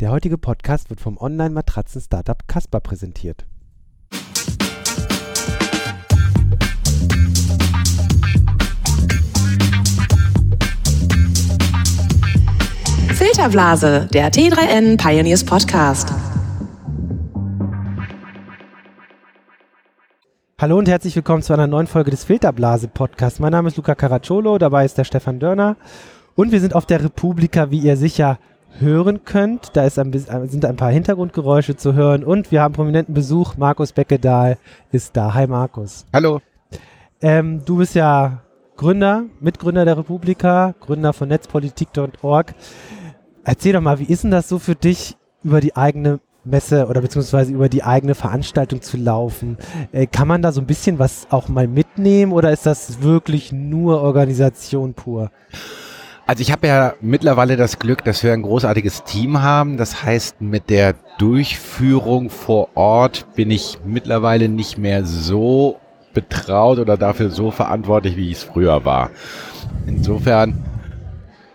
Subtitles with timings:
[0.00, 3.46] Der heutige Podcast wird vom Online-Matratzen-Startup Casper präsentiert.
[13.08, 16.12] Filterblase, der T3N Pioneers Podcast.
[20.60, 23.40] Hallo und herzlich willkommen zu einer neuen Folge des Filterblase Podcasts.
[23.40, 25.76] Mein Name ist Luca Caracciolo, dabei ist der Stefan Dörner
[26.36, 28.38] und wir sind auf der Republika, wie ihr sicher
[28.78, 29.76] hören könnt.
[29.76, 33.56] Da ist ein, sind ein paar Hintergrundgeräusche zu hören und wir haben prominenten Besuch.
[33.56, 34.58] Markus Beckedahl
[34.92, 35.34] ist da.
[35.34, 36.06] Hi Markus.
[36.12, 36.40] Hallo.
[37.20, 38.42] Ähm, du bist ja
[38.76, 42.54] Gründer, Mitgründer der Republika, Gründer von netzpolitik.org.
[43.44, 47.00] Erzähl doch mal, wie ist denn das so für dich, über die eigene Messe oder
[47.00, 49.56] beziehungsweise über die eigene Veranstaltung zu laufen?
[49.92, 53.52] Äh, kann man da so ein bisschen was auch mal mitnehmen oder ist das wirklich
[53.52, 55.30] nur Organisation pur?
[56.28, 59.78] Also ich habe ja mittlerweile das Glück, dass wir ein großartiges Team haben.
[59.78, 65.80] Das heißt, mit der Durchführung vor Ort bin ich mittlerweile nicht mehr so
[66.12, 69.08] betraut oder dafür so verantwortlich, wie ich es früher war.
[69.86, 70.62] Insofern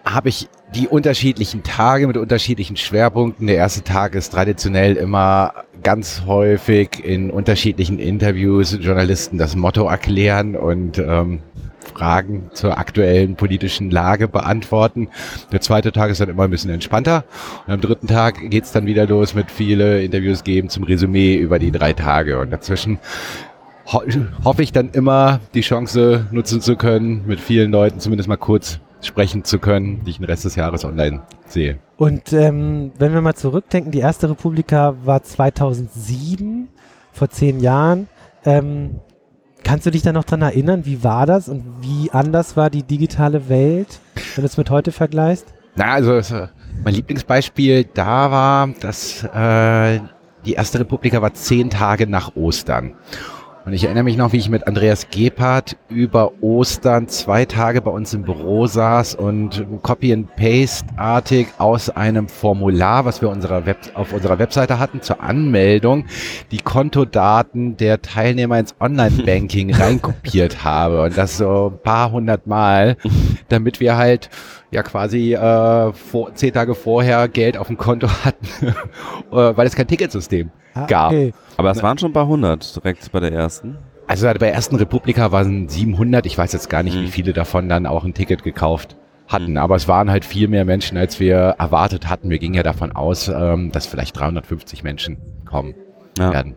[0.05, 3.45] habe ich die unterschiedlichen Tage mit unterschiedlichen Schwerpunkten.
[3.45, 10.55] Der erste Tag ist traditionell immer ganz häufig in unterschiedlichen Interviews Journalisten das Motto erklären
[10.55, 11.43] und ähm,
[11.83, 15.09] Fragen zur aktuellen politischen Lage beantworten.
[15.51, 17.25] Der zweite Tag ist dann immer ein bisschen entspannter.
[17.67, 21.59] Und am dritten Tag geht's dann wieder los mit viele Interviews geben zum Resümee über
[21.59, 22.39] die drei Tage.
[22.39, 22.99] Und dazwischen
[23.91, 24.01] ho
[24.43, 28.79] hoffe ich dann immer, die Chance nutzen zu können, mit vielen Leuten zumindest mal kurz
[29.01, 31.77] sprechen zu können, die ich den Rest des Jahres online sehe.
[31.97, 36.69] Und ähm, wenn wir mal zurückdenken, die erste Republika war 2007,
[37.13, 38.07] vor zehn Jahren.
[38.43, 38.99] Ähm,
[39.63, 42.83] Kannst du dich da noch dran erinnern, wie war das und wie anders war die
[42.83, 43.99] digitale Welt,
[44.35, 45.53] wenn du es mit heute vergleichst?
[45.75, 46.21] Na, also
[46.83, 49.99] mein Lieblingsbeispiel da war, dass äh,
[50.45, 52.95] die erste Republika war zehn Tage nach Ostern.
[53.65, 57.91] Und ich erinnere mich noch, wie ich mit Andreas Gebhardt über Ostern zwei Tage bei
[57.91, 63.65] uns im Büro saß und Copy and Paste artig aus einem Formular, was wir unserer
[63.65, 66.05] Web auf unserer Webseite hatten zur Anmeldung,
[66.51, 71.01] die Kontodaten der Teilnehmer ins Online-Banking reinkopiert habe.
[71.03, 72.97] Und das so ein paar hundert Mal,
[73.47, 74.29] damit wir halt
[74.73, 78.67] ja quasi äh, vor, zehn Tage vorher Geld auf dem Konto hatten,
[79.31, 81.11] äh, weil es kein Ticketsystem ah, gab.
[81.11, 81.33] Okay.
[81.57, 83.77] Aber es waren schon ein paar hundert direkt bei der ersten.
[84.07, 86.25] Also bei der ersten Republika waren 700.
[86.25, 87.03] Ich weiß jetzt gar nicht, mhm.
[87.03, 88.97] wie viele davon dann auch ein Ticket gekauft
[89.27, 89.51] hatten.
[89.51, 89.57] Mhm.
[89.57, 92.29] Aber es waren halt viel mehr Menschen, als wir erwartet hatten.
[92.29, 95.75] Wir gingen ja davon aus, ähm, dass vielleicht 350 Menschen kommen
[96.17, 96.33] ja.
[96.33, 96.55] werden.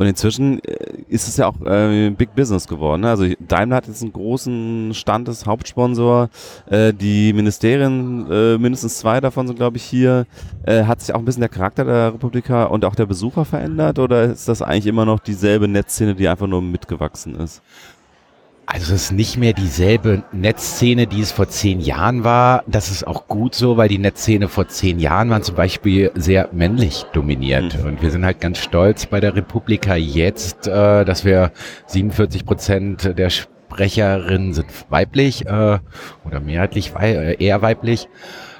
[0.00, 3.02] Und inzwischen äh, ist es ja auch äh, Big Business geworden.
[3.02, 3.10] Ne?
[3.10, 6.30] Also Daimler hat jetzt einen großen Stand als Hauptsponsor.
[6.70, 10.24] Äh, die Ministerien, äh, mindestens zwei davon sind, glaube ich, hier.
[10.64, 13.98] Äh, hat sich auch ein bisschen der Charakter der Republika und auch der Besucher verändert?
[13.98, 17.60] Oder ist das eigentlich immer noch dieselbe Netzszene, die einfach nur mitgewachsen ist?
[18.72, 22.62] Also es ist nicht mehr dieselbe Netzszene, die es vor zehn Jahren war.
[22.68, 26.48] Das ist auch gut so, weil die Netzszene vor zehn Jahren waren zum Beispiel sehr
[26.52, 27.80] männlich dominiert.
[27.80, 27.86] Mhm.
[27.88, 31.50] Und wir sind halt ganz stolz bei der Republika jetzt, äh, dass wir
[31.86, 35.80] 47 Prozent der Sprecherinnen sind weiblich äh,
[36.24, 38.08] oder mehrheitlich wei äh, eher weiblich.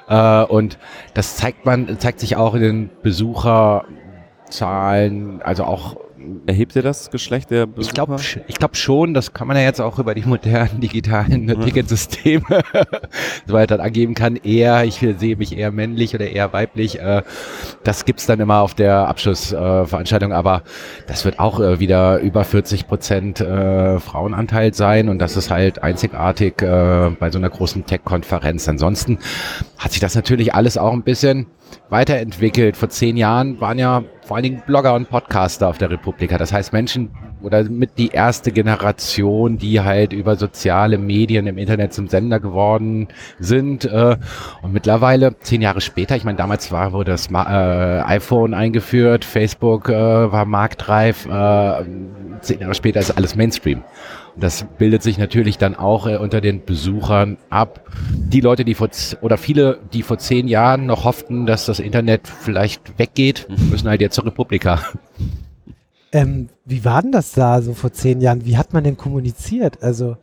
[0.09, 0.77] Äh, und
[1.15, 5.95] das zeigt man, zeigt sich auch in den Besucherzahlen, also auch
[6.47, 7.89] Erhebt ihr das Geschlecht der Besucher?
[7.89, 8.17] Ich glaube
[8.49, 11.61] ich glaub schon, das kann man ja jetzt auch über die modernen digitalen mhm.
[11.61, 12.63] Ticketsysteme,
[13.47, 17.01] soweit dann angeben kann, eher, ich sehe mich eher männlich oder eher weiblich.
[17.01, 17.23] Äh,
[17.85, 20.63] das gibt's dann immer auf der Abschlussveranstaltung, aber
[21.07, 25.83] das wird auch äh, wieder über 40 Prozent äh, Frauenanteil sein und das ist halt
[25.83, 28.69] einzigartig bei so einer großen Tech-Konferenz.
[28.69, 29.19] Ansonsten
[29.79, 31.47] hat sich das natürlich alles auch ein bisschen
[31.89, 32.77] weiterentwickelt.
[32.77, 36.39] Vor zehn Jahren waren ja vor allen Dingen Blogger und Podcaster auf der Republika.
[36.39, 37.11] Das heißt Menschen
[37.43, 43.09] oder mit die erste Generation, die halt über soziale Medien im Internet zum Sender geworden
[43.39, 43.85] sind.
[43.85, 44.17] Äh,
[44.63, 49.89] und mittlerweile, zehn Jahre später, ich meine, damals war, wurde das äh, iPhone eingeführt, Facebook
[49.89, 53.83] äh, war marktreif, zehn Jahre später ist alles Mainstream.
[54.37, 57.89] Das bildet sich natürlich dann auch äh, unter den Besuchern ab.
[58.09, 58.89] Die Leute, die vor,
[59.21, 64.01] oder viele, die vor zehn Jahren noch hofften, dass das Internet vielleicht weggeht, müssen halt
[64.01, 64.81] jetzt zur Republika.
[66.13, 68.45] Ähm, wie war denn das da so vor zehn Jahren?
[68.45, 69.83] Wie hat man denn kommuniziert?
[69.83, 70.17] Also,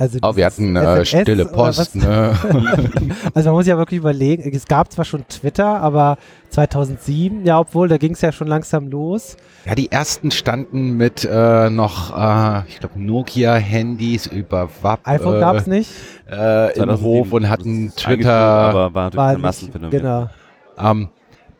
[0.00, 1.94] also oh, wir hatten äh, stille Post.
[1.96, 2.34] Ne?
[3.34, 6.16] also man muss ja wirklich überlegen, es gab zwar schon Twitter, aber
[6.48, 9.36] 2007, ja, obwohl, da ging es ja schon langsam los.
[9.66, 15.00] Ja, die ersten standen mit äh, noch, äh, ich glaube, Nokia-Handys über WAP.
[15.06, 15.90] iPhone äh, gab es nicht.
[16.30, 18.32] Äh, Im Hof und hatten Twitter.
[18.32, 19.90] Aber war, war ein Massenphänomen.
[19.90, 20.30] Genau.
[20.78, 21.10] Ähm,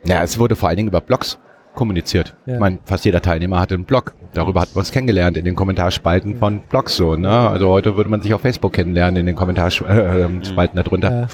[0.05, 1.39] Ja, es wurde vor allen Dingen über Blogs
[1.75, 2.37] kommuniziert.
[2.47, 2.55] Ja.
[2.55, 4.15] Ich meine, fast jeder Teilnehmer hatte einen Blog.
[4.35, 7.17] Darüber hatten wir uns kennengelernt in den Kommentarspalten von Blogs so.
[7.17, 7.31] Ne?
[7.31, 11.23] Also heute würde man sich auf Facebook kennenlernen in den Kommentarspalten darunter.
[11.23, 11.27] Äh,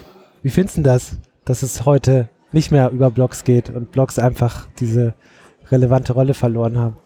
[0.42, 4.66] wie findest du das, dass es heute nicht mehr über Blogs geht und Blogs einfach
[4.78, 5.14] diese
[5.70, 6.96] relevante Rolle verloren haben?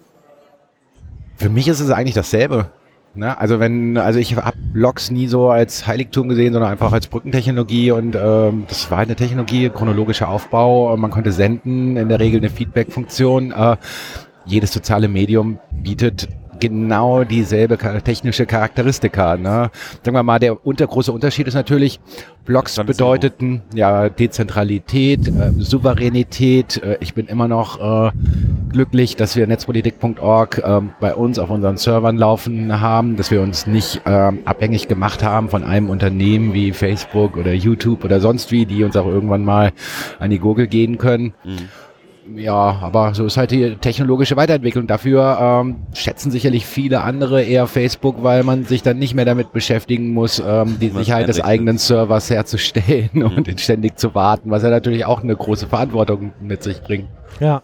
[1.36, 2.70] Für mich ist es eigentlich dasselbe.
[3.14, 3.36] Ne?
[3.36, 7.90] Also wenn, also ich habe Blogs nie so als Heiligtum gesehen, sondern einfach als Brückentechnologie
[7.90, 12.40] und ähm, das war halt eine Technologie, chronologischer Aufbau, man konnte senden, in der Regel
[12.40, 13.50] eine Feedback-Funktion.
[13.52, 13.76] Äh,
[14.46, 16.28] jedes soziale Medium bietet
[16.60, 19.36] genau dieselbe technische Charakteristika.
[19.36, 19.70] Ne?
[20.04, 22.00] Sagen wir mal, der unter, große Unterschied ist natürlich,
[22.44, 26.82] Blogs bedeuteten ja Dezentralität, äh, Souveränität.
[26.82, 28.12] Äh, ich bin immer noch äh,
[28.72, 33.66] glücklich, dass wir netzpolitik.org ähm, bei uns auf unseren Servern laufen haben, dass wir uns
[33.66, 38.66] nicht ähm, abhängig gemacht haben von einem Unternehmen wie Facebook oder YouTube oder sonst wie,
[38.66, 39.72] die uns auch irgendwann mal
[40.18, 41.34] an die Gurgel gehen können.
[42.36, 44.86] Ja, aber so ist halt die technologische Weiterentwicklung.
[44.86, 49.52] Dafür ähm, schätzen sicherlich viele andere eher Facebook, weil man sich dann nicht mehr damit
[49.52, 54.62] beschäftigen muss, ähm, die Was Sicherheit des eigenen Servers herzustellen und ständig zu warten, was
[54.62, 57.08] ja natürlich auch eine große Verantwortung mit sich bringt.
[57.40, 57.62] Ja.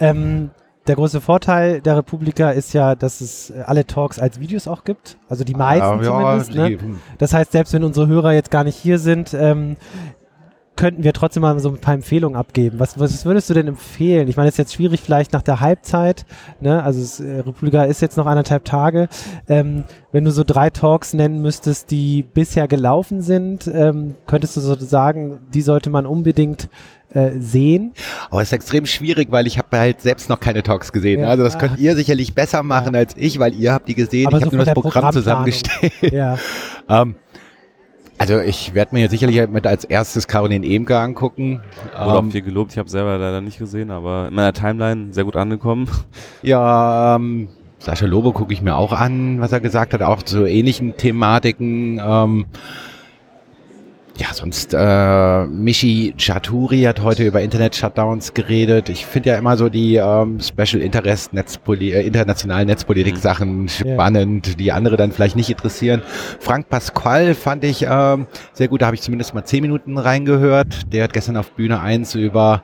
[0.00, 0.50] Ähm,
[0.86, 5.16] der große Vorteil der Republika ist ja, dass es alle Talks als Videos auch gibt.
[5.30, 6.54] Also die meisten zumindest.
[6.54, 6.68] ne?
[6.76, 6.78] die-
[7.16, 9.76] Das heißt, selbst wenn unsere Hörer jetzt gar nicht hier sind, ähm,
[10.76, 12.78] könnten wir trotzdem mal so ein paar Empfehlungen abgeben.
[12.78, 14.28] Was, was würdest du denn empfehlen?
[14.28, 16.26] Ich meine, es ist jetzt schwierig vielleicht nach der Halbzeit,
[16.60, 16.82] ne?
[16.82, 19.08] also es, äh, Republika ist jetzt noch anderthalb Tage.
[19.48, 24.60] Ähm, wenn du so drei Talks nennen müsstest, die bisher gelaufen sind, ähm, könntest du
[24.60, 26.68] so sagen, die sollte man unbedingt
[27.14, 27.92] äh, sehen?
[28.30, 31.20] Aber es ist extrem schwierig, weil ich habe halt selbst noch keine Talks gesehen.
[31.20, 31.28] Ja.
[31.28, 34.26] Also das könnt ihr sicherlich besser machen als ich, weil ihr habt die gesehen.
[34.26, 35.52] Aber ich so habe nur das Programm Programmplanung.
[35.52, 36.12] zusammengestellt.
[36.12, 36.38] Ja.
[36.88, 37.14] ähm,
[38.24, 41.60] also ich werde mir jetzt sicherlich mit als erstes Caroline Emke angucken.
[41.92, 42.72] Wurde auch Ähm, viel gelobt.
[42.72, 45.88] Ich habe selber leider nicht gesehen, aber in meiner Timeline sehr gut angekommen.
[46.42, 47.48] Ja, ähm,
[47.78, 52.00] Sascha Lobo gucke ich mir auch an, was er gesagt hat, auch zu ähnlichen Thematiken.
[52.02, 52.46] Ähm,
[54.16, 58.88] ja, sonst äh, Michi Chaturi hat heute über Internet-Shutdowns geredet.
[58.88, 64.70] Ich finde ja immer so die ähm, Special Interest Netzpoli äh, internationalen Netzpolitik-Sachen spannend, die
[64.70, 66.02] andere dann vielleicht nicht interessieren.
[66.38, 70.92] Frank Pasquale fand ich ähm, sehr gut, da habe ich zumindest mal zehn Minuten reingehört.
[70.92, 72.62] Der hat gestern auf Bühne 1 über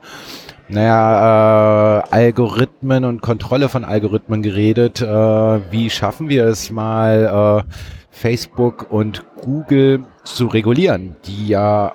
[0.71, 5.01] naja, äh, Algorithmen und Kontrolle von Algorithmen geredet.
[5.01, 7.73] Äh, wie schaffen wir es mal, äh,
[8.09, 11.93] Facebook und Google zu regulieren, die ja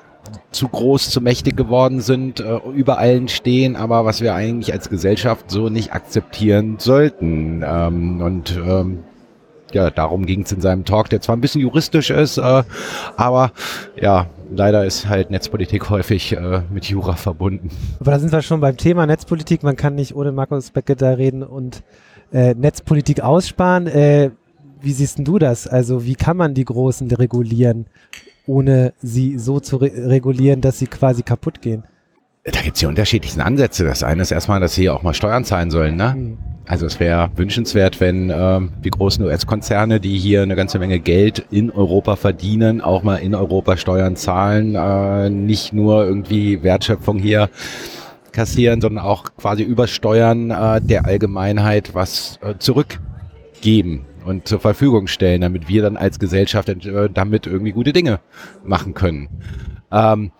[0.51, 4.89] zu groß, zu mächtig geworden sind, äh, über allen stehen, aber was wir eigentlich als
[4.89, 7.65] Gesellschaft so nicht akzeptieren sollten.
[7.67, 9.05] Ähm, und ähm,
[9.73, 12.63] ja, darum ging es in seinem Talk, der zwar ein bisschen juristisch ist, äh,
[13.17, 13.53] aber
[14.01, 17.71] ja, leider ist halt Netzpolitik häufig äh, mit Jura verbunden.
[18.01, 19.63] Aber da sind wir schon beim Thema Netzpolitik.
[19.63, 21.83] Man kann nicht ohne Markus Becker da reden und
[22.33, 23.87] äh, Netzpolitik aussparen.
[23.87, 24.31] Äh,
[24.81, 25.67] wie siehst denn du das?
[25.67, 27.87] Also wie kann man die Großen regulieren,
[28.47, 31.85] ohne sie so zu re regulieren, dass sie quasi kaputt gehen?
[32.45, 33.85] Da gibt's die unterschiedlichsten Ansätze.
[33.85, 35.97] Das eine ist erstmal, dass sie auch mal Steuern zahlen sollen.
[35.97, 36.13] Ne?
[36.13, 36.39] Hm.
[36.67, 41.47] Also es wäre wünschenswert, wenn ähm, die großen US-Konzerne, die hier eine ganze Menge Geld
[41.51, 47.51] in Europa verdienen, auch mal in Europa Steuern zahlen, äh, nicht nur irgendwie Wertschöpfung hier
[48.33, 55.43] kassieren, sondern auch quasi übersteuern äh, der Allgemeinheit was äh, zurückgeben und zur Verfügung stellen,
[55.43, 58.19] damit wir dann als Gesellschaft äh, damit irgendwie gute Dinge
[58.65, 59.29] machen können.
[59.93, 60.33] Ähm,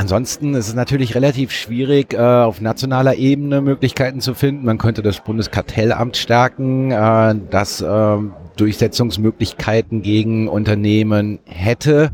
[0.00, 4.64] Ansonsten ist es natürlich relativ schwierig, äh, auf nationaler Ebene Möglichkeiten zu finden.
[4.64, 8.16] Man könnte das Bundeskartellamt stärken, äh, das äh,
[8.56, 12.12] Durchsetzungsmöglichkeiten gegen Unternehmen hätte.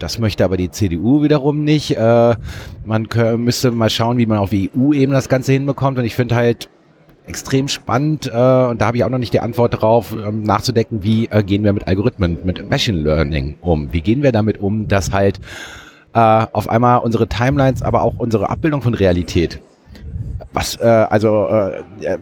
[0.00, 1.96] Das möchte aber die CDU wiederum nicht.
[1.98, 5.98] Man müsste mal schauen, wie man auf EU-Ebene das Ganze hinbekommt.
[5.98, 6.68] Und ich finde halt
[7.26, 11.28] extrem spannend, und da habe ich auch noch nicht die Antwort drauf, ähm, nachzudenken, wie
[11.44, 13.92] gehen wir mit Algorithmen, mit Machine Learning um?
[13.92, 15.38] Wie gehen wir damit um, dass halt
[16.14, 19.60] äh, auf einmal unsere Timelines, aber auch unsere Abbildung von Realität,
[20.52, 22.18] was äh, also äh, äh,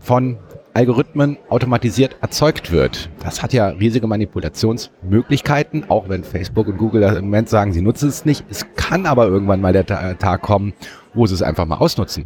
[0.00, 0.38] von
[0.72, 3.10] Algorithmen automatisiert erzeugt wird.
[3.22, 8.08] Das hat ja riesige Manipulationsmöglichkeiten, auch wenn Facebook und Google im Moment sagen, sie nutzen
[8.08, 8.44] es nicht.
[8.48, 10.72] Es kann aber irgendwann mal der Ta Tag kommen,
[11.12, 12.24] wo sie es einfach mal ausnutzen.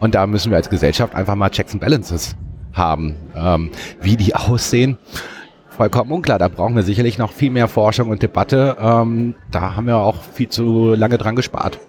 [0.00, 2.34] Und da müssen wir als Gesellschaft einfach mal Checks and Balances
[2.72, 3.14] haben.
[3.36, 4.98] Ähm, wie die aussehen,
[5.72, 6.38] vollkommen unklar.
[6.38, 8.76] Da brauchen wir sicherlich noch viel mehr Forschung und Debatte.
[8.78, 11.80] Ähm, da haben wir auch viel zu lange dran gespart.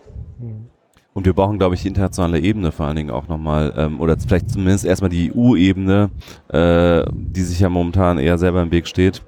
[1.13, 4.17] Und wir brauchen, glaube ich, die internationale Ebene vor allen Dingen auch nochmal, ähm, oder
[4.17, 6.09] vielleicht zumindest erstmal die EU-Ebene,
[6.49, 9.21] äh, die sich ja momentan eher selber im Weg steht.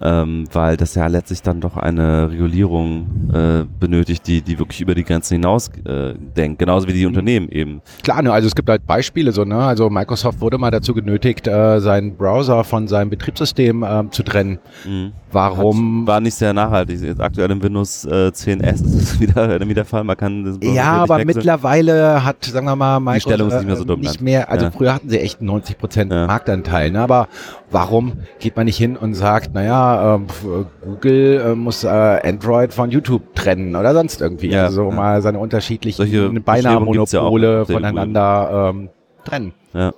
[0.00, 4.94] Ähm, weil das ja letztlich dann doch eine Regulierung äh, benötigt, die, die wirklich über
[4.94, 7.82] die Grenzen hinaus äh, denkt, genauso wie die Unternehmen eben.
[8.02, 9.56] Klar, ne, also es gibt halt Beispiele so, ne?
[9.56, 14.58] Also Microsoft wurde mal dazu genötigt, äh, seinen Browser von seinem Betriebssystem äh, zu trennen.
[14.86, 15.12] Mhm.
[15.32, 16.02] Warum?
[16.02, 17.00] Hat, war nicht sehr nachhaltig.
[17.00, 20.04] Jetzt aktuell im Windows äh, 10S ist es wieder, wieder der Fall.
[20.04, 21.36] Man kann das ja, aber wechseln.
[21.36, 24.14] mittlerweile hat, sagen wir mal, Microsoft die Stellung ist nicht mehr so dominant.
[24.14, 24.70] Nicht mehr, also ja.
[24.70, 26.26] früher hatten sie echt 90 Prozent ja.
[26.26, 27.00] Marktanteil, ne?
[27.00, 27.28] aber
[27.70, 32.90] warum geht man nicht hin und sagt, naja, äh, Google äh, muss äh, Android von
[32.90, 34.94] YouTube trennen oder sonst irgendwie, Ja, also ja.
[34.94, 38.90] mal seine unterschiedlichen Solche beinahe ja Monopole der voneinander ähm,
[39.24, 39.52] trennen.
[39.72, 39.92] Ja.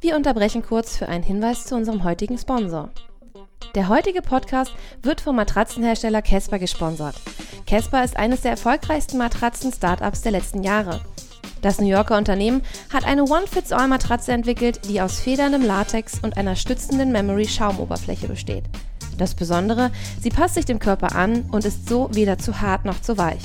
[0.00, 2.90] Wir unterbrechen kurz für einen Hinweis zu unserem heutigen Sponsor.
[3.74, 4.72] Der heutige Podcast
[5.02, 7.16] wird vom Matratzenhersteller Casper gesponsert.
[7.66, 11.00] Casper ist eines der erfolgreichsten Matratzen-Startups der letzten Jahre.
[11.64, 12.60] Das New Yorker Unternehmen
[12.92, 18.64] hat eine One-Fits-All-Matratze entwickelt, die aus federndem Latex und einer stützenden Memory-Schaumoberfläche besteht.
[19.16, 19.90] Das Besondere,
[20.20, 23.40] sie passt sich dem Körper an und ist so weder zu hart noch zu weich.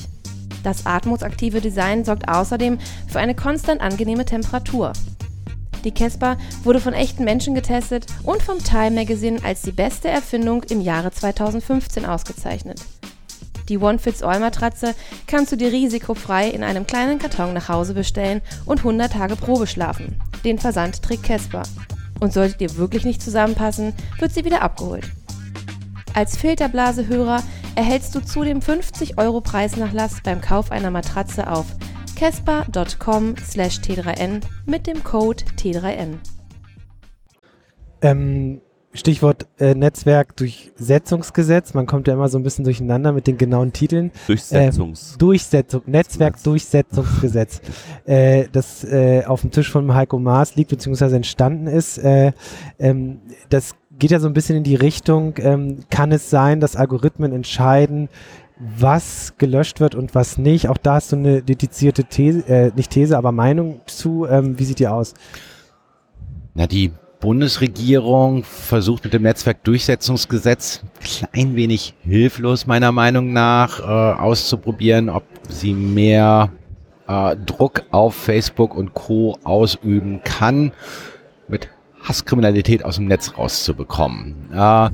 [0.65, 4.91] Das atmungsaktive Design sorgt außerdem für eine konstant angenehme Temperatur.
[5.85, 10.63] Die Casper wurde von echten Menschen getestet und vom Time Magazine als die beste Erfindung
[10.63, 12.81] im Jahre 2015 ausgezeichnet.
[13.69, 14.95] Die One-Fits-All-Matratze
[15.27, 19.67] kannst du dir risikofrei in einem kleinen Karton nach Hause bestellen und 100 Tage Probe
[19.67, 20.19] schlafen.
[20.43, 21.63] Den Versand trägt Casper.
[22.19, 25.09] Und solltet ihr wirklich nicht zusammenpassen, wird sie wieder abgeholt.
[26.13, 27.43] Als Filterblasehörer
[27.75, 31.67] erhältst du zudem 50 Euro Preisnachlass beim Kauf einer Matratze auf
[32.17, 36.15] casper.com slash t3n mit dem Code T3N.
[38.01, 38.61] Ähm,
[38.93, 41.75] Stichwort äh, Netzwerkdurchsetzungsgesetz.
[41.75, 44.12] Man kommt ja immer so ein bisschen durcheinander mit den genauen Titeln.
[44.25, 45.13] Durchsetzungs.
[45.13, 47.62] Äh, Durchsetzung, Netzwerkdurchsetzungsgesetz,
[48.05, 52.00] äh, das äh, auf dem Tisch von Heiko Maas liegt, beziehungsweise entstanden ist.
[52.00, 52.31] Äh,
[52.79, 53.19] ähm,
[53.50, 57.31] das geht ja so ein bisschen in die Richtung, ähm, kann es sein, dass Algorithmen
[57.31, 58.10] entscheiden,
[58.58, 60.67] was gelöscht wird und was nicht.
[60.67, 64.25] Auch da hast du eine dedizierte These, äh, nicht These, aber Meinung zu.
[64.25, 65.13] Ähm, wie sieht die aus?
[66.55, 75.09] Na, die Bundesregierung versucht mit dem Netzwerkdurchsetzungsgesetz klein wenig hilflos meiner Meinung nach äh, auszuprobieren,
[75.09, 76.51] ob sie mehr
[77.07, 79.38] äh, Druck auf Facebook und Co.
[79.43, 80.71] ausüben kann,
[81.49, 81.67] mit
[82.01, 84.35] Hasskriminalität aus dem Netz rauszubekommen.
[84.53, 84.89] Äh,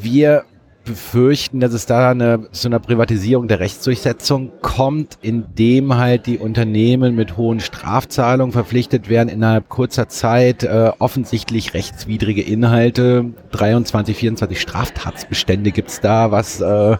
[0.00, 0.44] wir
[0.90, 7.14] befürchten, dass es da eine, zu einer Privatisierung der Rechtsdurchsetzung kommt, indem halt die Unternehmen
[7.14, 15.70] mit hohen Strafzahlungen verpflichtet werden, innerhalb kurzer Zeit äh, offensichtlich rechtswidrige Inhalte, 23, 24 Straftatsbestände
[15.70, 16.96] gibt's da, was äh,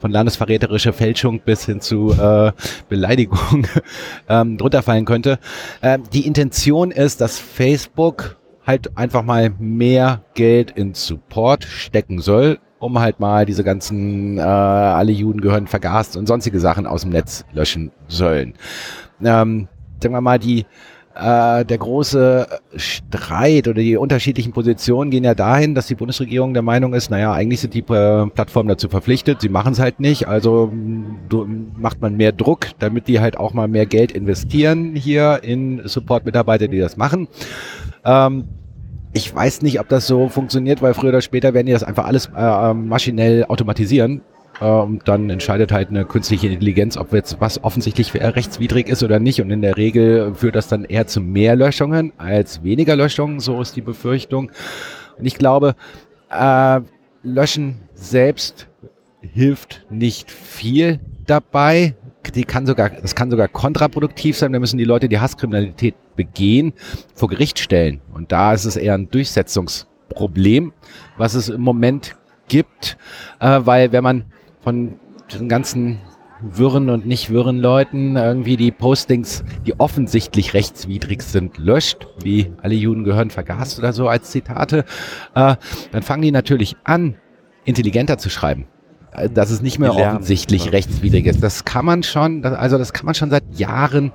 [0.00, 2.52] von landesverräterischer Fälschung bis hin zu äh,
[2.88, 3.66] Beleidigung
[4.28, 5.38] ähm, drunter fallen könnte.
[5.80, 12.58] Äh, die Intention ist, dass Facebook halt einfach mal mehr Geld in Support stecken soll,
[12.78, 17.10] um halt mal diese ganzen, äh, alle Juden gehören vergast und sonstige Sachen aus dem
[17.10, 18.54] Netz löschen sollen.
[19.22, 19.68] Ähm,
[20.00, 20.64] sagen wir mal, die,
[21.18, 26.62] äh, der große Streit oder die unterschiedlichen Positionen gehen ja dahin, dass die Bundesregierung der
[26.62, 30.28] Meinung ist, naja, eigentlich sind die äh, Plattformen dazu verpflichtet, sie machen es halt nicht,
[30.28, 30.72] also
[31.76, 36.68] macht man mehr Druck, damit die halt auch mal mehr Geld investieren hier in Support-Mitarbeiter,
[36.68, 37.26] die das machen.
[38.04, 38.44] Ähm,
[39.12, 42.06] ich weiß nicht, ob das so funktioniert, weil früher oder später werden die das einfach
[42.06, 44.22] alles äh, maschinell automatisieren.
[44.60, 49.18] Äh, und dann entscheidet halt eine künstliche Intelligenz, ob jetzt was offensichtlich rechtswidrig ist oder
[49.18, 49.40] nicht.
[49.40, 53.40] Und in der Regel führt das dann eher zu mehr Löschungen als weniger Löschungen.
[53.40, 54.50] So ist die Befürchtung.
[55.18, 55.74] Und ich glaube,
[56.30, 56.80] äh,
[57.22, 58.68] Löschen selbst
[59.20, 61.94] hilft nicht viel dabei.
[62.34, 64.52] Die kann sogar, das kann sogar kontraproduktiv sein.
[64.52, 66.72] Da müssen die Leute, die Hasskriminalität begehen,
[67.14, 68.00] vor Gericht stellen.
[68.12, 70.72] Und da ist es eher ein Durchsetzungsproblem,
[71.16, 72.16] was es im Moment
[72.48, 72.96] gibt,
[73.40, 74.24] äh, weil wenn man
[74.60, 74.98] von
[75.32, 76.00] den ganzen
[76.40, 82.74] wirren und nicht wirren Leuten irgendwie die Postings, die offensichtlich rechtswidrig sind, löscht, wie alle
[82.74, 84.84] Juden gehören vergast oder so als Zitate,
[85.34, 85.56] äh,
[85.92, 87.16] dann fangen die natürlich an,
[87.64, 88.66] intelligenter zu schreiben
[89.32, 90.70] dass es nicht mehr lernen, offensichtlich ja.
[90.70, 91.42] rechtswidrig ist.
[91.42, 94.12] Das kann man schon, also das kann man schon seit Jahren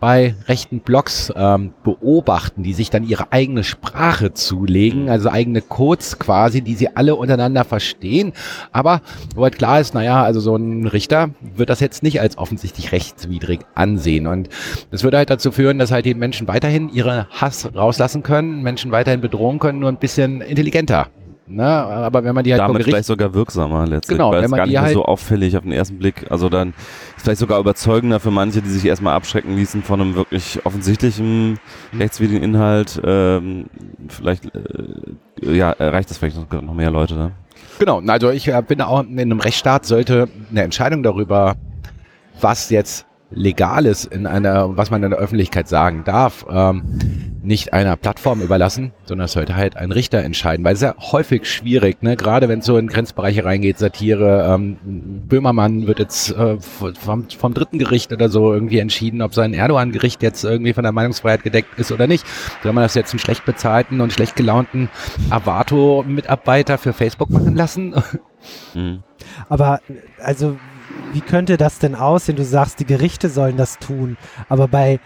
[0.00, 6.18] bei rechten Blogs ähm, beobachten, die sich dann ihre eigene Sprache zulegen, also eigene Codes
[6.18, 8.32] quasi, die sie alle untereinander verstehen.
[8.72, 9.02] Aber
[9.34, 12.92] wo halt klar ist, naja, also so ein Richter wird das jetzt nicht als offensichtlich
[12.92, 14.26] rechtswidrig ansehen.
[14.26, 14.48] Und
[14.90, 18.90] das würde halt dazu führen, dass halt die Menschen weiterhin ihre Hass rauslassen können, Menschen
[18.90, 21.08] weiterhin bedrohen können, nur ein bisschen intelligenter
[21.50, 21.64] Ne?
[21.66, 24.58] Aber wenn man die halt Damit vielleicht sogar wirksamer letztlich, Genau, weil wenn es man
[24.58, 26.70] gar die nicht halt- so auffällig auf den ersten Blick, also dann
[27.16, 31.58] ist vielleicht sogar überzeugender für manche, die sich erstmal abschrecken ließen von einem wirklich offensichtlichen
[31.98, 33.66] rechtswidrigen Inhalt, ähm,
[34.08, 37.32] vielleicht, äh, ja, erreicht das vielleicht noch, noch mehr Leute, ne?
[37.78, 41.56] Genau, also ich äh, bin auch in einem Rechtsstaat sollte eine Entscheidung darüber,
[42.40, 46.82] was jetzt legal ist in einer, was man in der Öffentlichkeit sagen darf, ähm,
[47.42, 50.94] nicht einer Plattform überlassen, sondern es sollte halt ein Richter entscheiden, weil es ist ja
[51.12, 52.16] häufig schwierig, ne?
[52.16, 54.76] gerade wenn es so in Grenzbereiche reingeht, Satire, ähm,
[55.28, 60.22] Böhmermann wird jetzt äh, vom, vom dritten Gericht oder so irgendwie entschieden, ob sein Erdogan-Gericht
[60.22, 62.24] jetzt irgendwie von der Meinungsfreiheit gedeckt ist oder nicht.
[62.62, 64.88] Soll man das jetzt einen schlecht bezahlten und schlecht gelaunten
[65.30, 67.94] Avato-Mitarbeiter für Facebook machen lassen?
[68.72, 69.02] Mhm.
[69.50, 69.80] Aber
[70.22, 70.56] also,
[71.12, 72.36] wie könnte das denn aussehen?
[72.36, 74.16] Du sagst, die Gerichte sollen das tun,
[74.48, 74.98] aber bei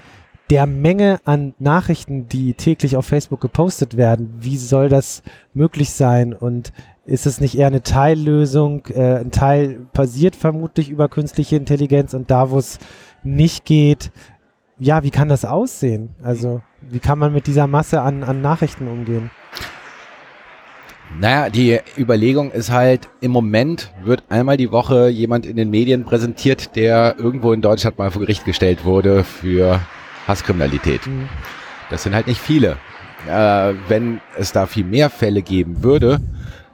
[0.51, 5.23] der Menge an Nachrichten, die täglich auf Facebook gepostet werden, wie soll das
[5.55, 6.35] möglich sein?
[6.35, 6.73] Und
[7.07, 8.87] ist es nicht eher eine Teillösung?
[8.87, 12.79] Äh, ein Teil passiert vermutlich über künstliche Intelligenz und da, wo es
[13.23, 14.11] nicht geht,
[14.79, 16.11] ja, wie kann das aussehen?
[16.23, 19.31] Also, wie kann man mit dieser Masse an, an Nachrichten umgehen?
[21.21, 26.05] Naja, die Überlegung ist halt, im Moment wird einmal die Woche jemand in den Medien
[26.05, 29.81] präsentiert, der irgendwo in Deutschland mal vor Gericht gestellt wurde für
[30.27, 31.07] Hasskriminalität.
[31.07, 31.29] Mhm.
[31.91, 32.77] Das sind halt nicht viele.
[33.29, 36.21] Äh, wenn es da viel mehr Fälle geben würde,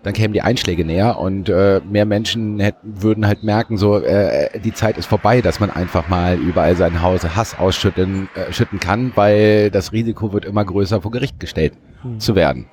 [0.02, 4.59] dann kämen die Einschläge näher und äh, mehr Menschen hätten, würden halt merken, so äh,
[4.61, 8.80] die Zeit ist vorbei, dass man einfach mal überall sein Haus Hass ausschütten äh, schütten
[8.80, 11.75] kann, weil das Risiko wird immer größer, vor Gericht gestellt
[12.19, 12.66] zu werden.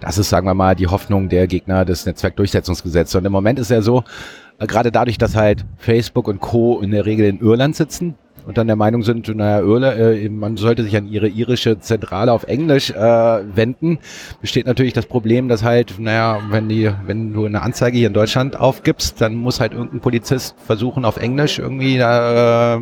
[0.00, 3.14] Das ist, sagen wir mal, die Hoffnung der Gegner des Netzwerkdurchsetzungsgesetzes.
[3.14, 4.02] Und im Moment ist ja so,
[4.58, 6.80] äh, gerade dadurch, dass halt Facebook und Co.
[6.80, 8.16] in der Regel in Irland sitzen
[8.46, 12.32] und dann der Meinung sind, naja, Irle, äh, man sollte sich an ihre irische Zentrale
[12.32, 13.98] auf Englisch äh, wenden,
[14.40, 18.14] besteht natürlich das Problem, dass halt, naja, wenn die, wenn du eine Anzeige hier in
[18.14, 22.78] Deutschland aufgibst, dann muss halt irgendein Polizist versuchen, auf Englisch irgendwie äh, äh,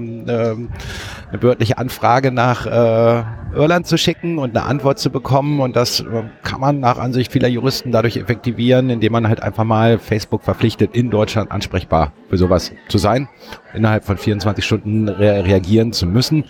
[1.35, 5.61] eine behördliche Anfrage nach äh, Irland zu schicken und eine Antwort zu bekommen.
[5.61, 6.05] Und das äh,
[6.43, 10.95] kann man nach Ansicht vieler Juristen dadurch effektivieren, indem man halt einfach mal Facebook verpflichtet,
[10.95, 13.29] in Deutschland ansprechbar für sowas zu sein,
[13.75, 16.45] innerhalb von 24 Stunden re reagieren zu müssen.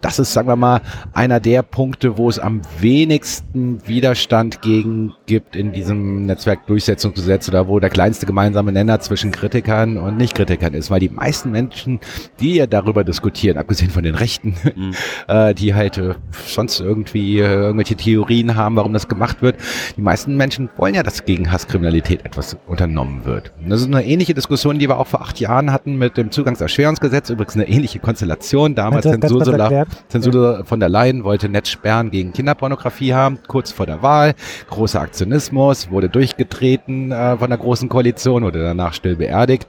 [0.00, 0.80] Das ist, sagen wir mal,
[1.12, 7.80] einer der Punkte, wo es am wenigsten Widerstand gegen gibt in diesem Netzwerkdurchsetzungsgesetz oder wo
[7.80, 10.90] der kleinste gemeinsame Nenner zwischen Kritikern und Nicht-Kritikern ist.
[10.90, 12.00] Weil die meisten Menschen,
[12.40, 14.94] die ja darüber diskutieren, abgesehen von den Rechten, Mhm.
[15.28, 16.14] äh, die halt äh,
[16.46, 19.56] sonst irgendwie äh, irgendwelche Theorien haben, warum das gemacht wird,
[19.96, 23.52] die meisten Menschen wollen ja, dass gegen Hasskriminalität etwas unternommen wird.
[23.62, 26.30] Und das ist eine ähnliche Diskussion, die wir auch vor acht Jahren hatten mit dem
[26.30, 27.30] Zugangserschwerungsgesetz.
[27.30, 28.74] Übrigens eine ähnliche Konstellation.
[28.74, 29.87] Damals Kannst du das ganz kurz Ursula, erklären?
[30.14, 34.34] Ursula von der Leyen wollte Netz sperren gegen Kinderpornografie haben, kurz vor der Wahl.
[34.70, 39.66] Großer Aktionismus, wurde durchgetreten äh, von der Großen Koalition, wurde danach still beerdigt.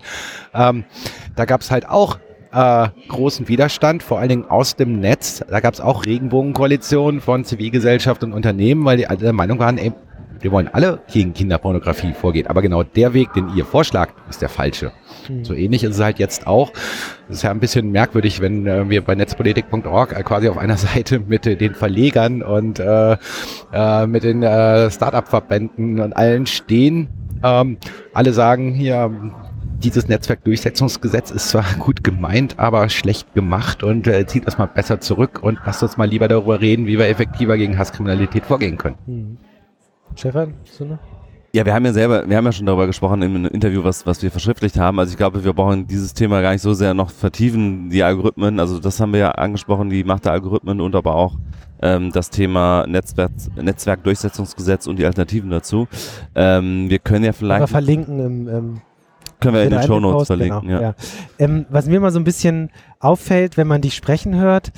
[0.53, 0.85] Ähm,
[1.35, 2.19] da gab es halt auch
[2.51, 5.43] äh, großen Widerstand, vor allen Dingen aus dem Netz.
[5.47, 9.77] Da gab es auch Regenbogenkoalitionen von Zivilgesellschaft und Unternehmen, weil die alle der Meinung waren,
[9.77, 9.93] ey,
[10.41, 12.47] wir wollen alle gegen Kinderpornografie vorgehen.
[12.47, 14.91] Aber genau der Weg, den ihr vorschlagt, ist der falsche.
[15.43, 16.71] So ähnlich ist es halt jetzt auch.
[17.29, 20.77] Es ist ja ein bisschen merkwürdig, wenn äh, wir bei netzpolitik.org äh, quasi auf einer
[20.77, 23.17] Seite mit äh, den Verlegern und äh,
[23.71, 27.09] äh, mit den äh, Startup-Verbänden und allen stehen.
[27.43, 27.77] Ähm,
[28.13, 29.11] alle sagen hier,
[29.83, 34.99] dieses Netzwerkdurchsetzungsgesetz ist zwar gut gemeint, aber schlecht gemacht und äh, zieht das mal besser
[34.99, 38.97] zurück und lasst uns mal lieber darüber reden, wie wir effektiver gegen Hasskriminalität vorgehen können.
[39.05, 39.37] Hm.
[40.15, 40.99] Stefan, du noch?
[41.51, 44.05] Ja, wir haben ja selber, wir haben ja schon darüber gesprochen in einem Interview, was,
[44.05, 44.99] was wir verschriftlicht haben.
[44.99, 48.59] Also ich glaube, wir brauchen dieses Thema gar nicht so sehr noch vertiefen, die Algorithmen.
[48.59, 51.37] Also das haben wir ja angesprochen, die Macht der Algorithmen und aber auch
[51.81, 55.87] ähm, das Thema Netzwerk, Netzwerkdurchsetzungsgesetz und die Alternativen dazu.
[56.35, 58.81] Ähm, wir können ja Aber vielleicht, verlinken im, im
[59.39, 60.67] können wir in den Show Notes verlinken.
[60.67, 60.95] genau, ja.
[61.39, 64.71] Ähm, was mir mal so ein bisschen auffällt, wenn man dich sprechen hört,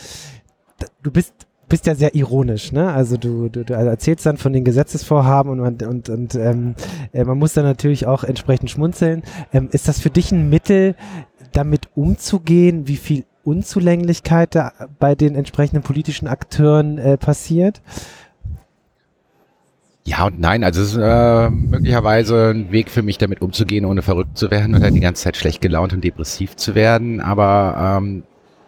[1.02, 1.34] du bist
[1.71, 2.91] bist ja sehr ironisch, ne?
[2.91, 6.75] Also du, du, du erzählst dann von den Gesetzesvorhaben und man, und, und ähm,
[7.13, 9.23] äh, man muss dann natürlich auch entsprechend schmunzeln.
[9.53, 10.95] Ähm, ist das für dich ein Mittel,
[11.53, 17.81] damit umzugehen, wie viel Unzulänglichkeit da bei den entsprechenden politischen Akteuren äh, passiert?
[20.03, 24.01] Ja und nein, also es ist äh, möglicherweise ein Weg für mich, damit umzugehen, ohne
[24.01, 27.21] verrückt zu werden oder die ganze Zeit schlecht gelaunt und depressiv zu werden.
[27.21, 28.23] Aber ähm,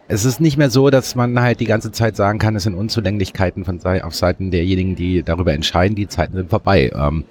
[0.07, 2.75] es ist nicht mehr so, dass man halt die ganze Zeit sagen kann, es sind
[2.75, 6.91] Unzulänglichkeiten von auf Seiten derjenigen, die darüber entscheiden, die Zeiten sind vorbei.
[6.93, 7.25] Ähm,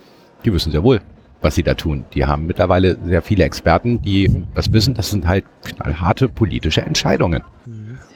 [0.44, 1.00] die wissen sehr wohl,
[1.40, 2.04] was sie da tun.
[2.14, 4.94] Die haben mittlerweile sehr viele Experten, die das wissen.
[4.94, 7.42] Das sind halt knallharte politische Entscheidungen.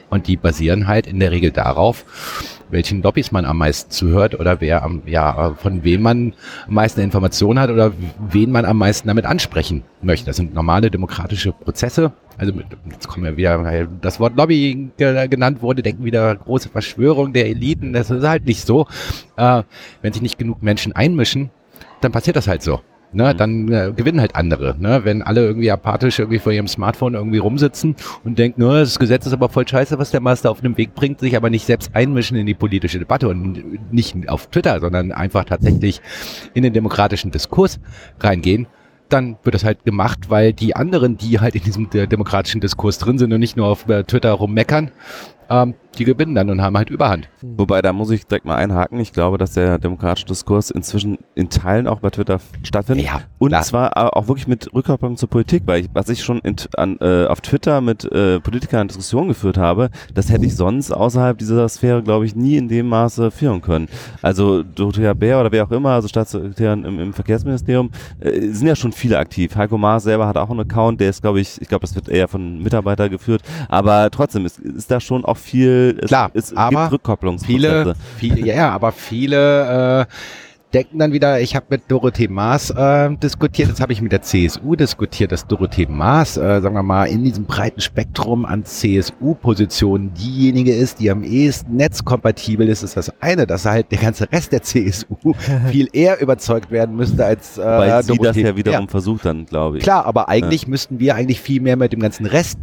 [0.09, 2.05] Und die basieren halt in der Regel darauf,
[2.69, 6.33] welchen Lobbys man am meisten zuhört oder wer am, ja, von wem man
[6.67, 7.91] am meisten Informationen hat oder
[8.29, 10.25] wen man am meisten damit ansprechen möchte.
[10.25, 12.13] Das sind normale demokratische Prozesse.
[12.37, 12.53] Also
[12.91, 17.47] jetzt kommen wir wieder, weil das Wort Lobby genannt wurde, denken wieder große Verschwörung der
[17.47, 17.93] Eliten.
[17.93, 18.87] Das ist halt nicht so.
[19.37, 19.63] Äh,
[20.01, 21.49] wenn sich nicht genug Menschen einmischen,
[22.01, 22.81] dann passiert das halt so.
[23.13, 23.37] Ne, Mhm.
[23.37, 24.75] dann äh, gewinnen halt andere.
[24.77, 25.01] Ne?
[25.05, 29.25] Wenn alle irgendwie apathisch irgendwie vor ihrem Smartphone irgendwie rumsitzen und denken, nur das Gesetz
[29.25, 31.91] ist aber voll scheiße, was der Master auf dem Weg bringt, sich aber nicht selbst
[31.95, 36.01] einmischen in die politische Debatte und nicht auf Twitter, sondern einfach tatsächlich
[36.53, 37.79] in den demokratischen Diskurs
[38.19, 38.67] reingehen,
[39.09, 42.97] dann wird das halt gemacht, weil die anderen, die halt in diesem äh, demokratischen Diskurs
[42.97, 44.91] drin sind und nicht nur auf äh, Twitter rummeckern,
[45.49, 47.29] ähm, die gewinnen dann und haben halt Überhand.
[47.41, 48.99] Wobei, da muss ich direkt mal einhaken.
[48.99, 53.05] Ich glaube, dass der demokratische Diskurs inzwischen in Teilen auch bei Twitter stattfindet.
[53.05, 53.63] Ja, Und klar.
[53.63, 57.25] zwar auch wirklich mit Rückkopplung zur Politik, weil ich, was ich schon in, an, äh,
[57.25, 62.03] auf Twitter mit äh, Politikern Diskussionen geführt habe, das hätte ich sonst außerhalb dieser Sphäre,
[62.03, 63.87] glaube ich, nie in dem Maße führen können.
[64.21, 68.75] Also Dorothea Bär oder wer auch immer, also Staatssekretärin im, im Verkehrsministerium, äh, sind ja
[68.75, 69.55] schon viele aktiv.
[69.55, 72.09] Heiko Maas selber hat auch einen Account, der ist, glaube ich, ich glaube, das wird
[72.09, 76.55] eher von Mitarbeitern geführt, aber trotzdem ist, ist da schon auch viel, es, Klar, es
[76.55, 77.95] aber gibt Rückkopplungsprozesse.
[78.17, 80.05] Viele, viele, ja, aber viele äh,
[80.73, 84.21] denken dann wieder, ich habe mit Dorothee Maas äh, diskutiert, jetzt habe ich mit der
[84.21, 90.13] CSU diskutiert, dass Dorothee Maas, äh, sagen wir mal, in diesem breiten Spektrum an CSU-Positionen
[90.13, 94.51] diejenige ist, die am ehesten netzkompatibel ist, ist das eine, dass halt der ganze Rest
[94.51, 95.15] der CSU
[95.71, 99.45] viel eher überzeugt werden müsste als äh, Weil sie das Dorothee- ja wiederum versucht dann,
[99.45, 99.83] glaube ich.
[99.83, 102.59] Klar, aber eigentlich müssten wir eigentlich viel mehr mit dem ganzen Rest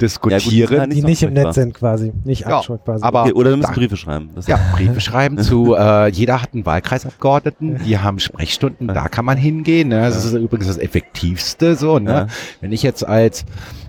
[0.00, 0.72] diskutieren.
[0.74, 1.32] Ja, gut, die nicht im.
[1.32, 3.02] Netz sind quasi, nicht Ja, quasi.
[3.02, 4.30] aber Okay, oder du musst Briefe schreiben.
[4.34, 9.24] Das Ja, Briefe schreiben zu, äh, jeder hat einen Wahlkreisabgeordneten, die haben Sprechstunden, da kann
[9.24, 9.88] man hingehen.
[9.88, 10.00] Ne?
[10.00, 11.98] Das ist übrigens das Effektivste so.
[11.98, 12.10] Ne?
[12.10, 12.26] Ja.
[12.60, 13.44] Wenn ich jetzt als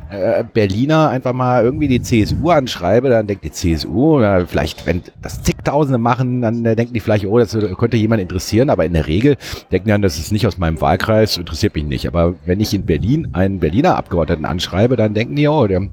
[0.10, 5.04] äh, Berliner einfach mal irgendwie die CSU anschreibe, dann denkt die CSU, äh, vielleicht, wenn
[5.22, 8.94] das zigtausende machen, dann äh, denken die vielleicht, oh, das könnte jemand interessieren, aber in
[8.94, 9.38] der Regel
[9.72, 12.08] denken die dann, das ist nicht aus meinem Wahlkreis, interessiert mich nicht.
[12.08, 15.88] Aber wenn ich in Berlin einen Berliner Abgeordneten anschreibe, dann denken die, oh, der,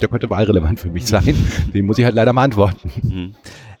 [0.00, 1.34] der könnte wahlrelevant für mich sein.
[1.74, 2.90] Den muss ich halt leider mal antworten.
[3.02, 3.34] Mhm.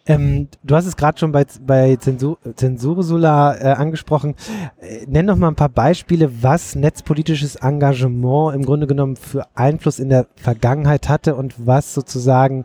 [0.08, 4.34] Ähm, du hast es gerade schon bei, bei Zensur, Zensursula äh, angesprochen.
[4.80, 9.98] Äh, nenn doch mal ein paar Beispiele, was netzpolitisches Engagement im Grunde genommen für Einfluss
[9.98, 12.64] in der Vergangenheit hatte und was sozusagen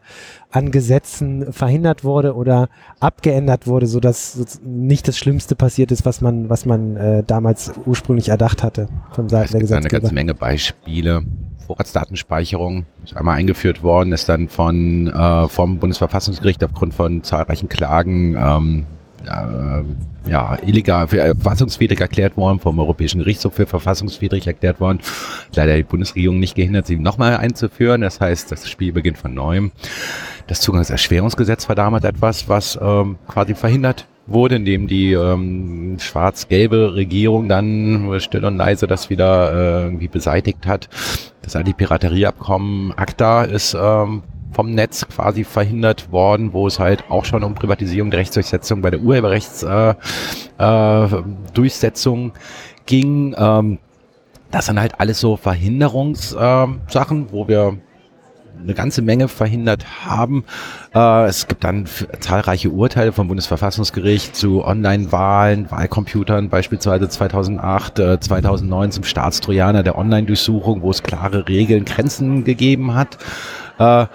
[0.51, 6.49] an Gesetzen verhindert wurde oder abgeändert wurde, sodass nicht das Schlimmste passiert ist, was man,
[6.49, 10.01] was man äh, damals ursprünglich erdacht hatte von Seiten Es der gibt da eine Gesetzgeber.
[10.01, 11.23] ganze Menge Beispiele.
[11.67, 18.35] Vorratsdatenspeicherung ist einmal eingeführt worden, ist dann von äh, vom Bundesverfassungsgericht aufgrund von zahlreichen Klagen
[18.37, 18.85] ähm,
[19.25, 24.99] äh, ja, illegal, für äh, verfassungswidrig erklärt worden, vom Europäischen Gerichtshof für verfassungswidrig erklärt worden.
[25.55, 28.01] Leider die Bundesregierung nicht gehindert, sie nochmal einzuführen.
[28.01, 29.71] Das heißt, das Spiel beginnt von neuem.
[30.47, 37.49] Das Zugangserschwerungsgesetz war damals etwas, was ähm, quasi verhindert wurde, indem die ähm, schwarz-gelbe Regierung
[37.49, 40.89] dann still und leise das wieder äh, irgendwie beseitigt hat.
[41.41, 47.43] Das Anti-Piraterie-Abkommen ACTA ist ähm, vom Netz quasi verhindert worden, wo es halt auch schon
[47.43, 49.97] um Privatisierung der Rechtsdurchsetzung bei der Urheberrechtsdurchsetzung
[50.57, 51.07] äh,
[51.53, 52.31] Durchsetzung
[52.85, 53.35] ging.
[53.37, 53.79] Ähm,
[54.51, 57.77] das sind halt alles so Verhinderungssachen, Sachen, wo wir
[58.61, 60.45] eine ganze Menge verhindert haben.
[60.93, 61.85] Äh, es gibt dann
[62.19, 70.81] zahlreiche Urteile vom Bundesverfassungsgericht zu Online-Wahlen, Wahlcomputern, beispielsweise 2008, äh, 2009 zum Staatstrojaner der Online-Durchsuchung,
[70.81, 73.17] wo es klare Regeln, Grenzen gegeben hat.
[73.79, 74.05] Äh,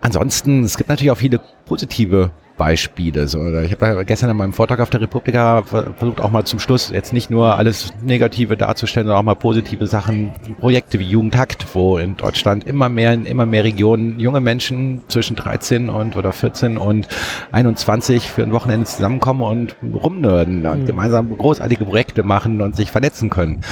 [0.00, 3.26] ansonsten, es gibt natürlich auch viele positive Beispiele.
[3.26, 6.58] So, ich habe gestern in meinem Vortrag auf der Republika ver- versucht auch mal zum
[6.58, 11.66] Schluss jetzt nicht nur alles Negative darzustellen, sondern auch mal positive Sachen, Projekte wie Jugendhakt,
[11.74, 16.32] wo in Deutschland immer mehr in immer mehr Regionen junge Menschen zwischen 13 und oder
[16.32, 17.08] 14 und
[17.50, 23.30] 21 für ein Wochenende zusammenkommen und rumnörden und gemeinsam großartige Projekte machen und sich vernetzen
[23.30, 23.62] können.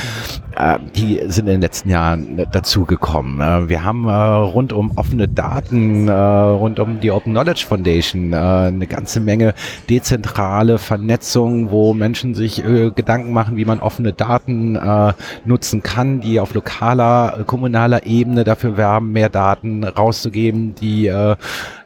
[0.57, 3.40] Äh, die sind in den letzten Jahren dazugekommen.
[3.40, 8.33] Äh, wir haben äh, rund um offene Daten, äh, rund um die Open Knowledge Foundation
[8.33, 9.55] äh, eine ganze Menge
[9.88, 15.12] dezentrale Vernetzung, wo Menschen sich äh, Gedanken machen, wie man offene Daten äh,
[15.45, 21.37] nutzen kann, die auf lokaler, äh, kommunaler Ebene dafür werben, mehr Daten rauszugeben, die äh,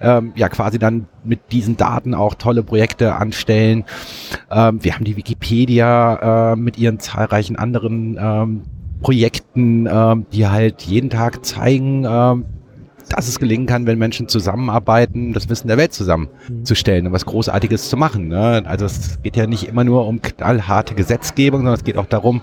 [0.00, 3.84] ähm, ja quasi dann mit diesen Daten auch tolle Projekte anstellen.
[4.50, 8.62] Ähm, wir haben die Wikipedia äh, mit ihren zahlreichen anderen ähm,
[9.02, 12.44] Projekten, ähm, die halt jeden Tag zeigen, ähm,
[13.12, 17.88] dass es gelingen kann, wenn Menschen zusammenarbeiten, das Wissen der Welt zusammenzustellen und was Großartiges
[17.88, 18.28] zu machen.
[18.28, 18.62] Ne?
[18.66, 22.42] Also es geht ja nicht immer nur um knallharte Gesetzgebung, sondern es geht auch darum,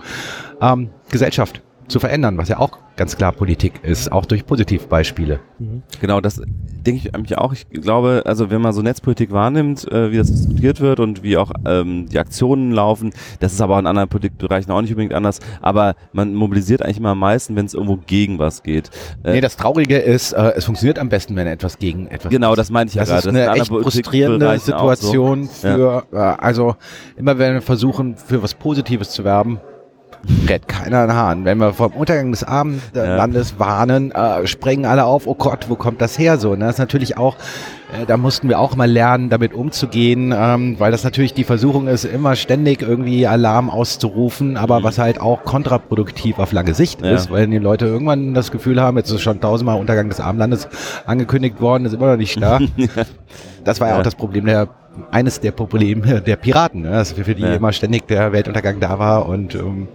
[0.61, 5.39] ähm, Gesellschaft zu verändern, was ja auch ganz klar Politik ist, auch durch Positivbeispiele.
[6.01, 6.41] Genau, das
[6.85, 7.53] denke ich eigentlich auch.
[7.53, 11.37] Ich glaube, also wenn man so Netzpolitik wahrnimmt, äh, wie das diskutiert wird und wie
[11.37, 15.13] auch ähm, die Aktionen laufen, das ist aber auch in anderen Politikbereichen auch nicht unbedingt
[15.13, 18.89] anders, aber man mobilisiert eigentlich immer am meisten, wenn es irgendwo gegen was geht.
[19.23, 22.53] Äh, Nee, das Traurige ist, äh, es funktioniert am besten, wenn etwas gegen etwas Genau,
[22.55, 23.19] das meine ich ja Das gerade.
[23.19, 24.59] ist Das eine ist in echt frustrierende auch so.
[24.59, 26.75] Situation für, äh, also
[27.15, 29.59] immer wenn wir versuchen, für was Positives zu werben,
[30.47, 31.45] rät keiner einen Hahn.
[31.45, 36.01] Wenn wir vom Untergang des Abendlandes warnen, äh, springen alle auf, oh Gott, wo kommt
[36.01, 36.55] das her so?
[36.55, 36.65] Ne?
[36.65, 37.35] Das ist natürlich auch,
[37.93, 41.87] äh, da mussten wir auch mal lernen, damit umzugehen, ähm, weil das natürlich die Versuchung
[41.87, 47.05] ist, immer ständig irgendwie Alarm auszurufen, aber was halt auch kontraproduktiv auf lange Sicht Mhm.
[47.07, 47.11] Ja.
[47.15, 50.67] ist, weil die Leute irgendwann das Gefühl haben, jetzt ist schon tausendmal Untergang des Abendlandes
[51.05, 52.59] angekündigt worden, ist immer noch nicht da.
[53.63, 53.99] Das war ja, Ja.
[53.99, 54.67] auch das Problem der
[55.11, 56.91] eines der Probleme der Piraten, ne?
[56.91, 57.55] dass für die Ja.
[57.55, 59.87] immer ständig der Weltuntergang da war und ähm,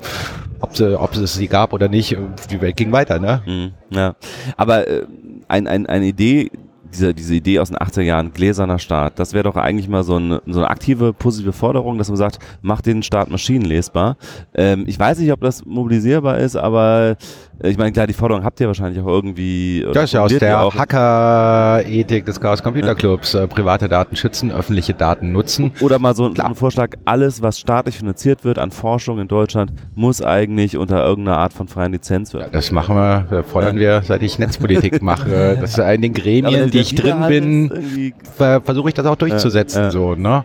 [0.61, 2.19] ob, sie, ob es sie gab oder nicht, äh,
[2.51, 3.19] die Welt ging weiter.
[3.19, 3.43] Ne?
[3.47, 4.15] Mhm, ja.
[4.57, 5.07] Aber äh,
[5.49, 6.51] ein, ein, eine Idee,
[6.93, 10.15] diese, diese Idee aus den 80er Jahren, gläserner Staat, das wäre doch eigentlich mal so
[10.17, 14.17] eine, so eine aktive, positive Forderung, dass man sagt, macht den Staat maschinenlesbar.
[14.55, 17.17] Ähm, ich weiß nicht, ob das mobilisierbar ist, aber äh,
[17.63, 19.85] ich meine, klar, die Forderung habt ihr wahrscheinlich auch irgendwie.
[19.85, 20.75] oder Das ist ja aus der.
[20.75, 23.35] Hacker-Ethik des Chaos Computer Clubs.
[23.35, 25.73] Äh, private Daten schützen, öffentliche Daten nutzen.
[25.81, 29.73] Oder mal so, so ein Vorschlag, alles, was staatlich finanziert wird an Forschung in Deutschland,
[29.95, 32.51] muss eigentlich unter irgendeiner Art von freien Lizenz werden.
[32.53, 35.59] Das machen wir, äh, fordern wir, seit ich Netzpolitik mache.
[35.65, 39.79] Das ist in den Gremien, die ich drin bin, ver versuche ich das auch durchzusetzen.
[39.79, 39.91] Ja, ja.
[39.91, 40.45] So, ne?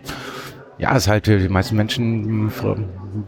[0.78, 2.50] Ja, ist halt, die meisten Menschen mh,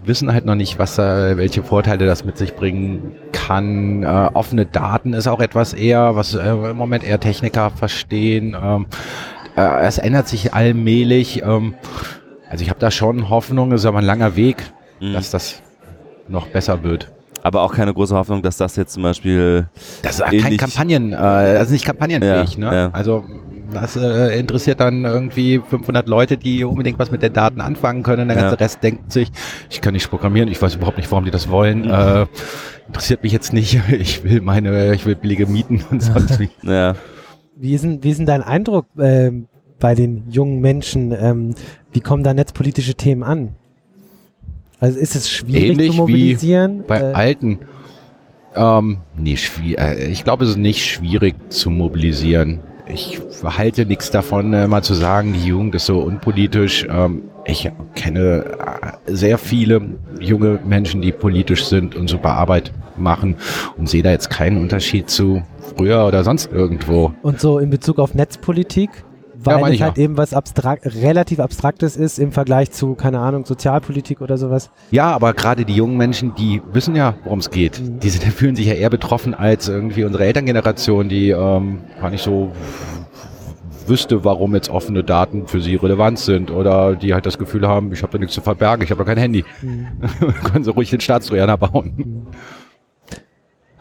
[0.04, 4.02] wissen halt noch nicht, was welche Vorteile das mit sich bringen kann.
[4.02, 8.56] Äh, offene Daten ist auch etwas eher, was äh, im Moment eher Techniker verstehen.
[8.60, 8.86] Ähm,
[9.56, 11.42] äh, es ändert sich allmählich.
[11.42, 11.74] Ähm,
[12.50, 14.56] also ich habe da schon Hoffnung, es ist aber ein langer Weg,
[15.00, 15.14] Mhm.
[15.14, 15.60] dass das
[16.28, 17.10] noch besser wird.
[17.42, 19.66] Aber auch keine große Hoffnung, dass das jetzt zum Beispiel
[20.02, 22.76] Das ist kein Kampagnen, äh, das ist nicht kampagnenfähig, Ja, ne?
[22.76, 22.90] ja.
[22.92, 23.24] Also
[23.74, 28.28] das äh, interessiert dann irgendwie 500 Leute, die unbedingt was mit den Daten anfangen können.
[28.28, 28.42] Der Ja.
[28.44, 29.28] ganze Rest denkt sich,
[29.70, 31.88] ich kann nicht programmieren, ich weiß überhaupt nicht, warum die das wollen.
[31.88, 32.26] Äh,
[32.86, 33.80] interessiert mich jetzt nicht.
[33.90, 36.50] Ich will meine, ich will billige Mieten und sonst wie.
[36.62, 36.94] ja,
[37.56, 39.46] Wie ist denn, wie ist denn dein Eindruck ähm,
[39.80, 41.12] bei den jungen Menschen?
[41.18, 41.54] Ähm,
[41.92, 43.50] wie kommen da netzpolitische Themen an?
[44.80, 46.84] Also ist es schwierig Ähnlich zu wie mobilisieren?
[46.86, 47.58] Bei Äh, Alten.
[48.54, 52.60] Ähm, nee, schwi- äh, ich glaube, es ist nicht schwierig zu mobilisieren.
[52.86, 56.86] Ich halte nichts davon, äh, mal zu sagen, die Jugend ist so unpolitisch.
[56.90, 58.44] Ähm, ich kenne
[59.06, 59.80] äh, sehr viele
[60.20, 63.36] junge Menschen, die politisch sind und super Arbeit machen
[63.76, 65.42] und sehe da jetzt keinen Unterschied zu
[65.76, 67.12] früher oder sonst irgendwo.
[67.22, 68.90] und so in Bezug auf Netzpolitik?
[69.44, 69.98] Weil meine es ich halt auch.
[69.98, 74.70] eben was abstrakt, relativ Abstraktes ist im Vergleich zu, keine Ahnung, Sozialpolitik oder sowas.
[74.90, 77.80] Ja, aber gerade die jungen Menschen, die wissen ja, worum es geht.
[77.80, 78.00] Mhm.
[78.00, 82.22] Die sind, fühlen sich ja eher betroffen als irgendwie unsere Elterngeneration, die ähm, gar nicht
[82.22, 82.52] so
[83.88, 87.92] wüsste, warum jetzt offene Daten für sie relevant sind oder die halt das Gefühl haben,
[87.92, 89.44] ich habe da nichts zu verbergen, ich habe doch kein Handy.
[89.60, 89.88] Mhm.
[90.44, 92.26] Können sie ruhig den Staatstrojaner bauen.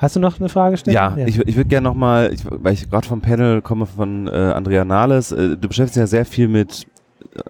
[0.02, 0.96] Hast du noch eine Frage stellen?
[0.96, 4.84] Ja, ich, ich würde gerne nochmal, weil ich gerade vom Panel komme von äh, Andrea
[4.84, 6.88] Nahles, äh, du beschäftigst dich ja sehr viel mit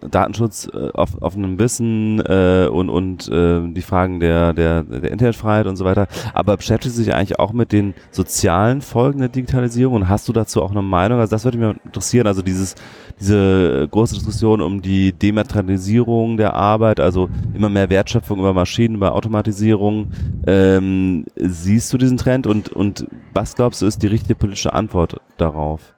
[0.09, 5.11] Datenschutz äh, auf, auf einem Wissen äh, und, und äh, die Fragen der, der, der
[5.11, 9.29] Internetfreiheit und so weiter, aber beschäftigst du dich eigentlich auch mit den sozialen Folgen der
[9.29, 11.19] Digitalisierung und hast du dazu auch eine Meinung?
[11.19, 12.75] Also das würde mich interessieren, also dieses,
[13.19, 19.15] diese große Diskussion um die Dematerialisierung der Arbeit, also immer mehr Wertschöpfung über Maschinen, über
[19.15, 20.11] Automatisierung.
[20.47, 25.21] Ähm, siehst du diesen Trend und, und was glaubst du ist die richtige politische Antwort
[25.37, 25.93] darauf?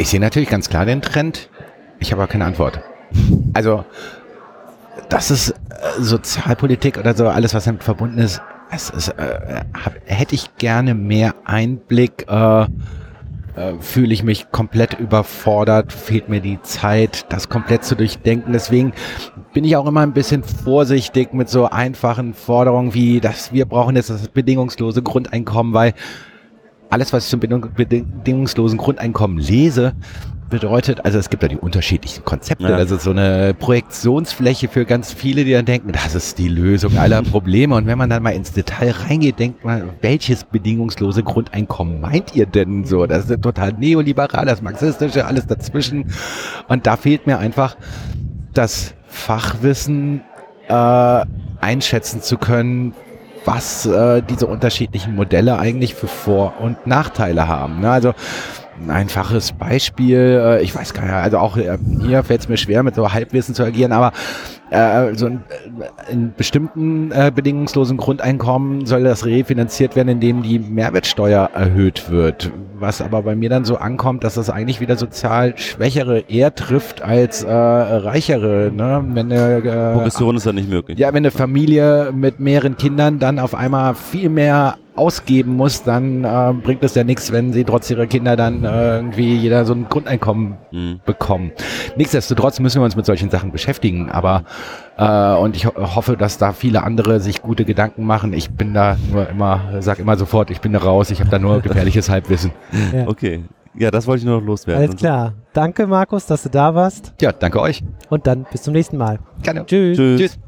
[0.00, 1.50] Ich sehe natürlich ganz klar den Trend.
[2.00, 2.80] Ich habe aber keine Antwort.
[3.54, 3.84] Also,
[5.08, 5.54] das ist äh,
[6.00, 8.40] Sozialpolitik oder so, alles was damit verbunden ist.
[8.70, 12.26] Es ist äh, hab, hätte ich gerne mehr Einblick.
[12.28, 12.66] Äh,
[13.58, 18.52] äh, fühle ich mich komplett überfordert, fehlt mir die Zeit, das komplett zu durchdenken.
[18.52, 18.92] Deswegen
[19.52, 23.96] bin ich auch immer ein bisschen vorsichtig mit so einfachen Forderungen wie, dass wir brauchen
[23.96, 25.94] jetzt das bedingungslose Grundeinkommen, weil
[26.90, 29.94] alles, was ich zum beding bedingungslosen Grundeinkommen lese,
[30.48, 32.76] bedeutet, also es gibt ja die unterschiedlichen Konzepte, Ja.
[32.76, 37.22] also so eine Projektionsfläche für ganz viele, die dann denken, das ist die Lösung aller
[37.22, 37.74] Probleme.
[37.74, 42.46] Und wenn man dann mal ins Detail reingeht, denkt man, welches bedingungslose Grundeinkommen meint ihr
[42.46, 43.06] denn so?
[43.06, 46.06] Das ist total neoliberal, das marxistische, alles dazwischen.
[46.68, 47.76] Und da fehlt mir einfach
[48.54, 50.22] das Fachwissen,
[50.68, 51.24] äh,
[51.60, 52.94] einschätzen zu können,
[53.44, 57.80] was äh, diese unterschiedlichen Modelle eigentlich für Vor- und Nachteile haben.
[57.80, 57.90] Ne?
[57.90, 58.14] Also
[58.80, 62.56] ein einfaches Beispiel, äh, ich weiß gar nicht, also auch äh, hier fällt es mir
[62.56, 64.12] schwer, mit so Halbwissen zu agieren, aber
[64.76, 65.40] also in,
[65.78, 72.50] äh, in bestimmten äh, bedingungslosen Grundeinkommen soll das refinanziert werden, indem die Mehrwertsteuer erhöht wird.
[72.78, 77.02] Was aber bei mir dann so ankommt, dass das eigentlich wieder sozial Schwächere eher trifft
[77.02, 78.70] als äh, Reichere.
[78.74, 79.04] Ne?
[79.08, 80.98] Wenn eine, äh, Progression ist ja nicht möglich.
[80.98, 86.24] ja, wenn eine Familie mit mehreren Kindern dann auf einmal viel mehr ausgeben muss, dann
[86.24, 89.72] äh, bringt es ja nichts, wenn sie trotz ihrer Kinder dann äh, irgendwie jeder so
[89.72, 91.00] ein Grundeinkommen Mhm.
[91.06, 91.52] bekommen.
[91.96, 94.44] Nichtsdestotrotz müssen wir uns mit solchen Sachen beschäftigen, aber
[94.96, 98.32] äh, und ich ho hoffe, dass da viele andere sich gute Gedanken machen.
[98.32, 101.38] Ich bin da nur immer, sag immer sofort, ich bin da raus, ich habe da
[101.38, 102.50] nur gefährliches Halbwissen.
[102.92, 103.06] Ja.
[103.06, 103.44] Okay.
[103.74, 104.82] Ja, das wollte ich nur noch loswerden.
[104.82, 105.34] Alles klar.
[105.52, 107.14] Danke, Markus, dass du da warst.
[107.20, 107.84] Ja, danke euch.
[108.08, 109.20] Und dann bis zum nächsten Mal.
[109.42, 109.64] Gerne.
[109.66, 109.96] Tschüss.
[109.96, 110.20] Tschüss.
[110.20, 110.38] Tschüss.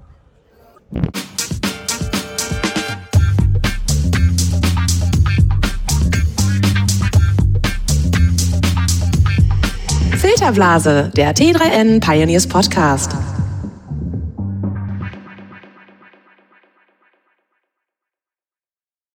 [10.21, 13.17] Filterblase, der T3N Pioneers Podcast.